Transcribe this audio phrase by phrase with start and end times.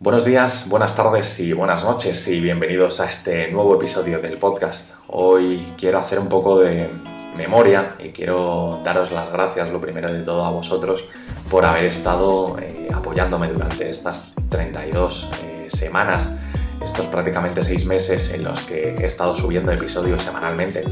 [0.00, 4.94] Buenos días, buenas tardes y buenas noches y bienvenidos a este nuevo episodio del podcast.
[5.08, 6.88] Hoy quiero hacer un poco de
[7.36, 11.08] memoria y quiero daros las gracias, lo primero de todo, a vosotros
[11.50, 16.32] por haber estado eh, apoyándome durante estas 32 eh, semanas,
[16.80, 20.84] estos prácticamente 6 meses en los que he estado subiendo episodios semanalmente.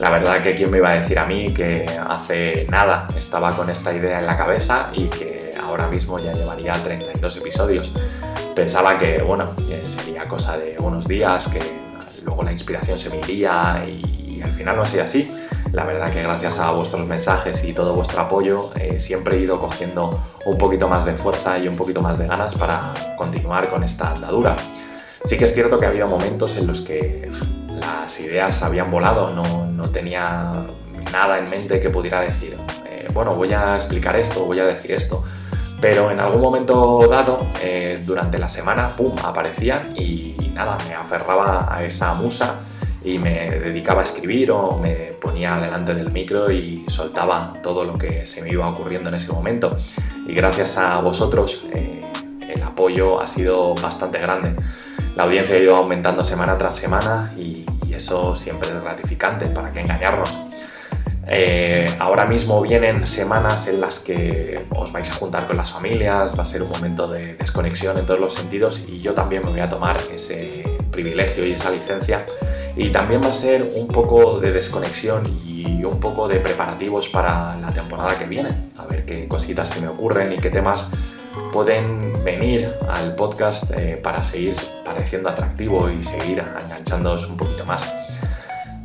[0.00, 3.70] La verdad que quién me iba a decir a mí que hace nada estaba con
[3.70, 7.92] esta idea en la cabeza y que ahora mismo ya llevaría 32 episodios.
[8.54, 9.54] Pensaba que, bueno,
[9.86, 11.60] sería cosa de unos días, que
[12.22, 15.24] luego la inspiración se me iría y, al final no ha sido así.
[15.70, 19.58] La verdad que gracias a vuestros mensajes y todo vuestro apoyo eh, siempre he ido
[19.60, 20.10] cogiendo
[20.44, 24.10] un poquito más de fuerza y un poquito más de ganas para continuar con esta
[24.10, 24.56] andadura.
[25.24, 27.30] Sí que es cierto que ha habido momentos en los que
[27.68, 30.52] las ideas habían volado, no, no tenía
[31.12, 34.92] nada en mente que pudiera decir, eh, bueno, voy a explicar esto, voy a decir
[34.92, 35.22] esto.
[35.82, 41.66] Pero en algún momento dado, eh, durante la semana, ¡pum!, aparecían y, nada, me aferraba
[41.68, 42.60] a esa musa
[43.04, 47.98] y me dedicaba a escribir o me ponía delante del micro y soltaba todo lo
[47.98, 49.76] que se me iba ocurriendo en ese momento.
[50.28, 52.04] Y gracias a vosotros eh,
[52.48, 54.54] el apoyo ha sido bastante grande.
[55.16, 59.80] La audiencia ha ido aumentando semana tras semana y, eso siempre es gratificante, para qué
[59.80, 60.32] engañarnos.
[61.26, 61.61] Eh,
[62.22, 66.42] ahora mismo vienen semanas en las que os vais a juntar con las familias, va
[66.42, 69.58] a ser un momento de desconexión en todos los sentidos y yo también me voy
[69.58, 70.62] a tomar ese
[70.92, 72.24] privilegio y esa licencia
[72.76, 77.56] y también va a ser un poco de desconexión y un poco de preparativos para
[77.56, 80.90] la temporada que viene, a ver qué cositas se me ocurren y qué temas
[81.52, 88.01] pueden venir al podcast eh, para seguir pareciendo atractivo y seguir enganchándoos un poquito más.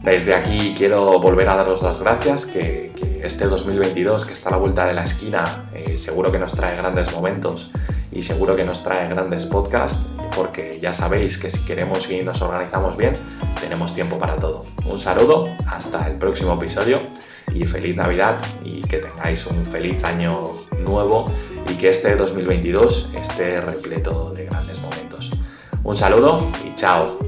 [0.08, 4.58] Desde aquí quiero volver a daros las gracias, que, este 2022 que está a la
[4.58, 7.72] vuelta de la esquina eh, seguro que nos trae grandes momentos
[8.10, 12.42] y seguro que nos trae grandes podcasts, porque ya sabéis que si queremos y nos
[12.42, 13.16] organizamos bien,
[13.60, 14.66] tenemos tiempo para todo.
[14.86, 17.02] Un saludo, hasta el próximo episodio
[17.54, 20.42] y feliz Navidad y que tengáis un feliz año
[20.86, 21.26] nuevo
[21.70, 25.32] y que este 2022 esté repleto de grandes momentos.
[25.84, 27.27] Un saludo y chao.